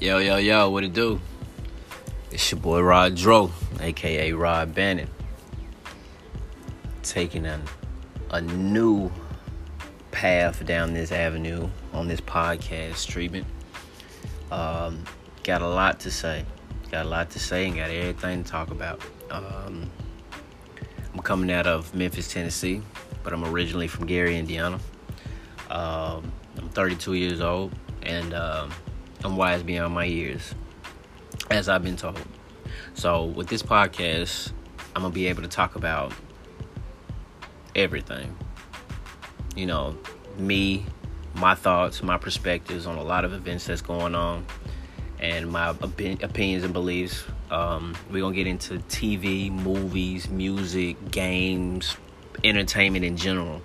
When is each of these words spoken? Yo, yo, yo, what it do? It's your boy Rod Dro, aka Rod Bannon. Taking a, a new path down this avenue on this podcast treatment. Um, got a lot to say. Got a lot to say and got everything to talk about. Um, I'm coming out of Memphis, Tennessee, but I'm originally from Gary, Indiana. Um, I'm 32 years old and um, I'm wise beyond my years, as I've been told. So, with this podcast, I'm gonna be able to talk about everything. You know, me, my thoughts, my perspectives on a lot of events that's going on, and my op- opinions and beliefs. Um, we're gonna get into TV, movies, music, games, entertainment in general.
Yo, 0.00 0.16
yo, 0.16 0.38
yo, 0.38 0.70
what 0.70 0.82
it 0.82 0.94
do? 0.94 1.20
It's 2.30 2.50
your 2.50 2.58
boy 2.58 2.80
Rod 2.80 3.16
Dro, 3.16 3.52
aka 3.80 4.32
Rod 4.32 4.74
Bannon. 4.74 5.10
Taking 7.02 7.44
a, 7.44 7.60
a 8.30 8.40
new 8.40 9.12
path 10.10 10.64
down 10.64 10.94
this 10.94 11.12
avenue 11.12 11.68
on 11.92 12.08
this 12.08 12.22
podcast 12.22 13.08
treatment. 13.08 13.46
Um, 14.50 15.04
got 15.44 15.60
a 15.60 15.68
lot 15.68 16.00
to 16.00 16.10
say. 16.10 16.46
Got 16.90 17.04
a 17.04 17.08
lot 17.10 17.28
to 17.32 17.38
say 17.38 17.66
and 17.66 17.76
got 17.76 17.90
everything 17.90 18.42
to 18.42 18.50
talk 18.50 18.70
about. 18.70 19.02
Um, 19.30 19.90
I'm 21.12 21.20
coming 21.20 21.52
out 21.52 21.66
of 21.66 21.94
Memphis, 21.94 22.32
Tennessee, 22.32 22.80
but 23.22 23.34
I'm 23.34 23.44
originally 23.44 23.86
from 23.86 24.06
Gary, 24.06 24.38
Indiana. 24.38 24.80
Um, 25.68 26.32
I'm 26.56 26.70
32 26.70 27.12
years 27.12 27.42
old 27.42 27.70
and 28.02 28.32
um, 28.32 28.70
I'm 29.22 29.36
wise 29.36 29.62
beyond 29.62 29.92
my 29.92 30.04
years, 30.04 30.54
as 31.50 31.68
I've 31.68 31.82
been 31.82 31.96
told. 31.96 32.20
So, 32.94 33.24
with 33.26 33.48
this 33.48 33.62
podcast, 33.62 34.52
I'm 34.96 35.02
gonna 35.02 35.12
be 35.12 35.26
able 35.26 35.42
to 35.42 35.48
talk 35.48 35.76
about 35.76 36.12
everything. 37.74 38.34
You 39.56 39.66
know, 39.66 39.98
me, 40.38 40.86
my 41.34 41.54
thoughts, 41.54 42.02
my 42.02 42.16
perspectives 42.16 42.86
on 42.86 42.96
a 42.96 43.02
lot 43.02 43.24
of 43.26 43.34
events 43.34 43.66
that's 43.66 43.82
going 43.82 44.14
on, 44.14 44.46
and 45.18 45.50
my 45.50 45.66
op- 45.66 45.82
opinions 45.82 46.64
and 46.64 46.72
beliefs. 46.72 47.22
Um, 47.50 47.94
we're 48.10 48.22
gonna 48.22 48.34
get 48.34 48.46
into 48.46 48.78
TV, 48.88 49.50
movies, 49.50 50.30
music, 50.30 51.10
games, 51.10 51.96
entertainment 52.42 53.04
in 53.04 53.18
general. 53.18 53.60